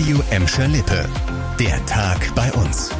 Radio 0.00 0.22
Emscher 0.30 0.66
Lippe. 0.66 1.06
Der 1.58 1.84
Tag 1.84 2.34
bei 2.34 2.50
uns. 2.54 2.90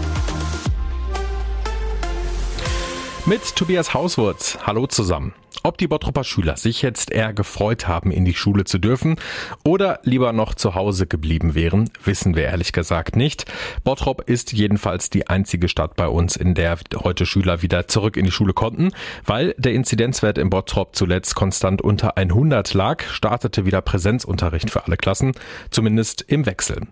Mit 3.25 3.57
Tobias 3.57 3.95
Hauswurz. 3.95 4.59
Hallo 4.67 4.87
zusammen. 4.87 5.33
Ob 5.71 5.79
die 5.79 5.87
Bottropper 5.87 6.25
Schüler 6.25 6.57
sich 6.57 6.83
jetzt 6.83 7.13
eher 7.13 7.33
gefreut 7.33 7.87
haben, 7.87 8.11
in 8.11 8.25
die 8.25 8.35
Schule 8.35 8.65
zu 8.65 8.79
dürfen 8.79 9.15
oder 9.63 10.01
lieber 10.03 10.33
noch 10.33 10.57
zu 10.57 10.75
Hause 10.75 11.07
geblieben 11.07 11.55
wären, 11.55 11.91
wissen 12.05 12.35
wir 12.35 12.43
ehrlich 12.43 12.73
gesagt 12.73 13.15
nicht. 13.15 13.45
Bottrop 13.85 14.29
ist 14.29 14.53
jedenfalls 14.53 15.11
die 15.11 15.29
einzige 15.29 15.69
Stadt 15.69 15.95
bei 15.95 16.09
uns, 16.09 16.35
in 16.35 16.55
der 16.55 16.77
heute 17.05 17.25
Schüler 17.25 17.63
wieder 17.63 17.87
zurück 17.87 18.17
in 18.17 18.25
die 18.25 18.33
Schule 18.33 18.53
konnten. 18.53 18.91
Weil 19.25 19.55
der 19.59 19.73
Inzidenzwert 19.75 20.39
in 20.39 20.51
Bottrop 20.51 20.97
zuletzt 20.97 21.37
konstant 21.37 21.83
unter 21.83 22.17
100 22.17 22.75
lag, 22.75 23.05
startete 23.05 23.65
wieder 23.65 23.81
Präsenzunterricht 23.81 24.71
für 24.71 24.87
alle 24.87 24.97
Klassen, 24.97 25.35
zumindest 25.71 26.23
im 26.23 26.47
Wechsel. 26.47 26.89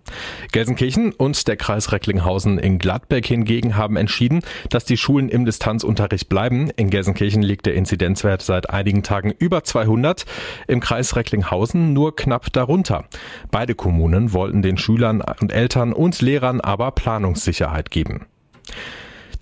Gelsenkirchen 0.53 1.11
und 1.11 1.49
der 1.49 1.57
Kreis 1.57 1.91
Recklinghausen 1.91 2.57
in 2.57 2.79
Gladbeck 2.79 3.25
hingegen 3.25 3.75
haben 3.75 3.97
entschieden, 3.97 4.39
dass 4.69 4.85
die 4.85 4.95
Schulen 4.95 5.27
im 5.27 5.43
Distanzunterricht 5.43 6.29
bleiben. 6.29 6.69
In 6.77 6.89
Gelsenkirchen 6.89 7.43
liegt 7.43 7.65
der 7.65 7.73
Inzidenzwert 7.73 8.41
seit 8.41 8.68
einigen 8.69 9.03
Tagen 9.03 9.33
über 9.37 9.63
200, 9.63 10.25
im 10.67 10.79
Kreis 10.79 11.15
Recklinghausen 11.15 11.93
nur 11.93 12.15
knapp 12.15 12.51
darunter. 12.53 13.05
Beide 13.51 13.75
Kommunen 13.75 14.33
wollten 14.33 14.61
den 14.61 14.77
Schülern 14.77 15.21
und 15.41 15.51
Eltern 15.51 15.93
und 15.93 16.21
Lehrern 16.21 16.61
aber 16.61 16.91
Planungssicherheit 16.91 17.91
geben. 17.91 18.25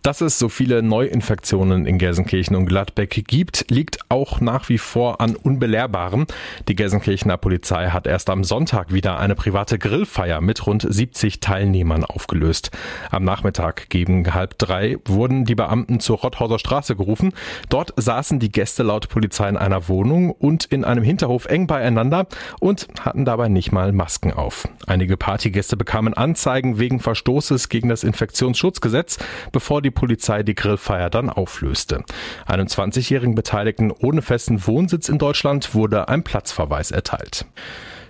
Dass 0.07 0.21
es 0.21 0.39
so 0.39 0.47
viele 0.47 0.83
Neuinfektionen 0.83 1.85
in 1.85 1.97
Gelsenkirchen 1.97 2.55
und 2.55 2.65
Gladbeck 2.65 3.27
gibt, 3.27 3.65
liegt 3.69 3.99
auch 4.07 4.39
nach 4.39 4.69
wie 4.69 4.77
vor 4.77 5.19
an 5.19 5.35
Unbelehrbarem. 5.35 6.27
Die 6.69 6.75
Gelsenkirchener 6.75 7.35
Polizei 7.35 7.89
hat 7.89 8.07
erst 8.07 8.29
am 8.29 8.45
Sonntag 8.45 8.93
wieder 8.93 9.19
eine 9.19 9.35
private 9.35 9.77
Grillfeier 9.77 10.39
mit 10.39 10.65
rund 10.65 10.87
70 10.89 11.41
Teilnehmern 11.41 12.05
aufgelöst. 12.05 12.71
Am 13.11 13.25
Nachmittag 13.25 13.89
gegen 13.89 14.33
halb 14.33 14.57
drei 14.57 14.95
wurden 15.03 15.43
die 15.43 15.55
Beamten 15.55 15.99
zur 15.99 16.19
Rotthauser 16.19 16.57
Straße 16.57 16.95
gerufen. 16.95 17.33
Dort 17.67 17.91
saßen 17.97 18.39
die 18.39 18.49
Gäste 18.49 18.83
laut 18.83 19.09
Polizei 19.09 19.49
in 19.49 19.57
einer 19.57 19.89
Wohnung 19.89 20.31
und 20.31 20.63
in 20.63 20.85
einem 20.85 21.03
Hinterhof 21.03 21.47
eng 21.47 21.67
beieinander 21.67 22.27
und 22.61 22.87
hatten 23.01 23.25
dabei 23.25 23.49
nicht 23.49 23.73
mal 23.73 23.91
Masken 23.91 24.31
auf. 24.31 24.69
Einige 24.85 25.17
Partygäste 25.17 25.75
bekamen 25.75 26.13
Anzeigen 26.13 26.79
wegen 26.79 27.01
Verstoßes 27.01 27.67
gegen 27.67 27.89
das 27.89 28.05
Infektionsschutzgesetz, 28.05 29.17
bevor 29.51 29.81
die 29.81 29.96
Polizei 29.97 30.43
die 30.43 30.53
Grillfeier 30.53 31.09
dann 31.09 31.31
auflöste. 31.31 32.03
Einem 32.45 32.67
20-jährigen 32.67 33.33
Beteiligten 33.33 33.89
ohne 33.89 34.21
festen 34.21 34.67
Wohnsitz 34.67 35.09
in 35.09 35.17
Deutschland 35.17 35.73
wurde 35.73 36.07
ein 36.07 36.23
Platzverweis 36.23 36.91
erteilt. 36.91 37.47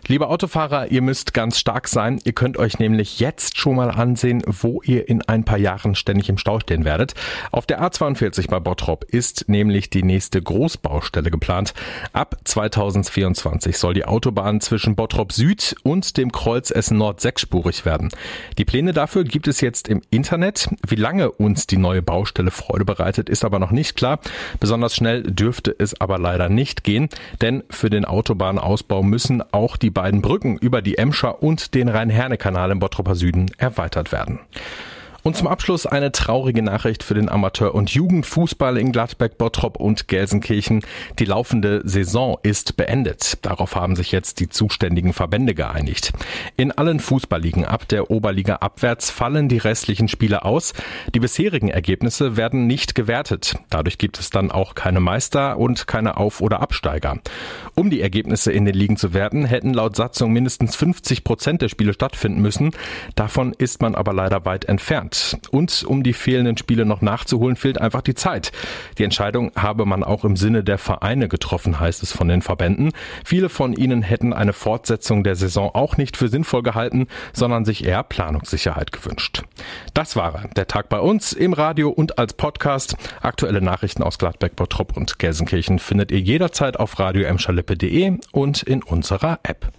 Liebe 0.10 0.30
Autofahrer, 0.30 0.90
ihr 0.90 1.02
müsst 1.02 1.34
ganz 1.34 1.60
stark 1.60 1.90
sein. 1.90 2.22
Ihr 2.24 2.32
könnt 2.32 2.56
euch 2.56 2.80
nämlich 2.80 3.20
jetzt 3.20 3.58
schon 3.58 3.76
mal 3.76 3.92
ansehen, 3.92 4.42
wo 4.46 4.82
ihr 4.82 5.10
in 5.10 5.22
ein 5.24 5.44
paar 5.44 5.58
Jahren 5.58 5.96
ständig 5.96 6.30
im 6.30 6.38
Stau 6.38 6.62
stehen 6.62 6.86
werdet. 6.86 7.14
Auf 7.52 7.66
der 7.66 7.82
A42 7.82 8.50
bei 8.50 8.62
Bottrop 8.62 9.04
ist 9.04 9.50
nämlich 9.50 9.90
die 9.90 10.04
nächste 10.04 10.42
Großbaustelle 10.42 11.30
geplant. 11.30 11.74
Ab 12.14 12.38
2024 12.46 13.78
soll 13.78 13.96
die 13.96 14.06
Autobahn 14.06 14.62
zwischen 14.62 14.96
Bottrop 14.96 15.34
Süd 15.34 15.76
und 15.84 16.16
dem 16.16 16.32
Kreuz 16.32 16.72
Essen 16.72 16.98
Nord 16.98 17.20
sechsspurig 17.20 17.84
werden. 17.84 18.08
Die 18.58 18.64
Pläne 18.64 18.94
dafür 18.94 19.26
gibt 19.26 19.50
es 19.50 19.60
jetzt 19.60 19.90
im 19.90 20.02
Internet. 20.10 20.70
Wie 20.88 20.96
lange 20.96 21.32
uns 21.32 21.68
die 21.68 21.76
neue 21.76 22.02
Baustelle 22.02 22.52
Freude 22.52 22.86
bereitet, 22.86 23.28
ist 23.28 23.44
aber 23.44 23.60
noch 23.60 23.72
nicht 23.72 23.98
klar. 23.98 24.22
Besonders 24.62 24.96
schnell 24.96 25.24
dürfte 25.24 25.76
es 25.78 26.00
aber 26.00 26.18
leider 26.18 26.48
nicht 26.48 26.86
gehen, 26.86 27.10
denn 27.42 27.66
für 27.70 27.90
den 27.90 28.06
Autobahnausbau 28.06 29.04
müssen 29.04 29.44
auch 29.52 29.76
die 29.76 29.97
beiden 29.98 30.22
Brücken 30.22 30.60
über 30.60 30.84
die 30.84 31.00
Emscher 31.00 31.42
und 31.42 31.74
den 31.74 31.90
Rhein-Herne-Kanal 31.90 32.70
im 32.70 32.78
Bottroper 32.78 33.16
Süden 33.16 33.50
erweitert 33.58 34.12
werden. 34.12 34.40
Und 35.28 35.36
zum 35.36 35.48
Abschluss 35.48 35.86
eine 35.86 36.14
traurige 36.14 36.64
Nachricht 36.64 37.04
für 37.04 37.14
den 37.14 37.28
Amateur- 37.28 37.76
und 37.76 37.90
Jugendfußball 37.90 38.78
in 38.78 38.94
Gladbeck, 38.94 39.38
Bottrop 39.38 39.76
und 39.76 40.08
Gelsenkirchen. 40.08 40.84
Die 41.20 41.26
laufende 41.26 41.82
Saison 41.84 42.38
ist 42.44 42.78
beendet. 42.78 43.46
Darauf 43.46 43.76
haben 43.76 43.98
sich 43.98 44.14
jetzt 44.14 44.40
die 44.40 44.48
zuständigen 44.48 45.12
Verbände 45.12 45.54
geeinigt. 45.54 46.14
In 46.56 46.72
allen 46.72 47.02
Fußballligen 47.02 47.66
ab 47.66 47.90
der 47.90 48.10
Oberliga 48.10 48.56
abwärts 48.62 49.12
fallen 49.12 49.50
die 49.50 49.58
restlichen 49.58 50.08
Spiele 50.08 50.46
aus. 50.46 50.72
Die 51.14 51.20
bisherigen 51.20 51.68
Ergebnisse 51.68 52.38
werden 52.38 52.66
nicht 52.66 52.96
gewertet. 52.96 53.58
Dadurch 53.70 53.98
gibt 53.98 54.20
es 54.20 54.30
dann 54.30 54.50
auch 54.50 54.76
keine 54.76 55.02
Meister 55.02 55.58
und 55.58 55.88
keine 55.88 56.16
Auf- 56.16 56.40
oder 56.40 56.62
Absteiger. 56.62 57.20
Um 57.76 57.90
die 57.90 58.02
Ergebnisse 58.02 58.54
in 58.54 58.64
den 58.64 58.76
Ligen 58.76 58.96
zu 58.96 59.14
werten, 59.14 59.44
hätten 59.44 59.74
laut 59.74 59.98
Satzung 59.98 60.32
mindestens 60.32 60.78
50 60.78 61.26
Prozent 61.26 61.62
der 61.62 61.68
Spiele 61.68 61.92
stattfinden 61.92 62.42
müssen. 62.42 62.72
Davon 63.16 63.52
ist 63.58 63.82
man 63.82 63.94
aber 63.94 64.14
leider 64.14 64.46
weit 64.46 64.64
entfernt. 64.64 65.17
Und 65.52 65.84
um 65.84 66.04
die 66.04 66.14
fehlenden 66.14 66.58
Spiele 66.58 66.86
noch 66.86 67.02
nachzuholen, 67.02 67.56
fehlt 67.56 67.80
einfach 67.80 68.02
die 68.02 68.16
Zeit. 68.16 68.52
Die 68.98 69.04
Entscheidung 69.04 69.52
habe 69.56 69.86
man 69.86 70.04
auch 70.04 70.26
im 70.26 70.36
Sinne 70.36 70.64
der 70.64 70.78
Vereine 70.78 71.28
getroffen, 71.28 71.80
heißt 71.80 72.04
es 72.04 72.12
von 72.12 72.28
den 72.28 72.42
Verbänden. 72.42 72.92
Viele 73.26 73.50
von 73.50 73.74
ihnen 73.74 74.02
hätten 74.02 74.34
eine 74.34 74.54
Fortsetzung 74.54 75.24
der 75.24 75.36
Saison 75.36 75.72
auch 75.74 75.98
nicht 75.98 76.18
für 76.18 76.28
sinnvoll 76.28 76.64
gehalten, 76.64 77.08
sondern 77.34 77.66
sich 77.66 77.86
eher 77.86 78.04
Planungssicherheit 78.04 78.92
gewünscht. 78.92 79.44
Das 79.94 80.16
war 80.16 80.46
der 80.56 80.68
Tag 80.68 80.90
bei 80.90 81.00
uns 81.00 81.34
im 81.34 81.54
Radio 81.54 81.90
und 81.90 82.18
als 82.18 82.34
Podcast. 82.34 82.96
Aktuelle 83.22 83.62
Nachrichten 83.62 84.04
aus 84.04 84.18
Gladbeck, 84.18 84.56
Bottrop 84.56 84.96
und 84.96 85.20
Gelsenkirchen 85.20 85.80
findet 85.80 86.12
ihr 86.12 86.20
jederzeit 86.20 86.78
auf 86.78 87.00
radio 87.00 87.28
und 88.32 88.64
in 88.64 88.84
unserer 88.84 89.40
App. 89.44 89.72